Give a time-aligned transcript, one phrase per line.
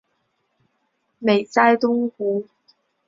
[1.19, 2.47] 美哉东湖！